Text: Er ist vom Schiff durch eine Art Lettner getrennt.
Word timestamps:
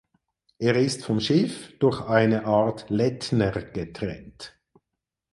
Er 0.57 0.77
ist 0.77 1.05
vom 1.05 1.19
Schiff 1.19 1.77
durch 1.77 2.01
eine 2.01 2.45
Art 2.45 2.89
Lettner 2.89 3.51
getrennt. 3.51 4.59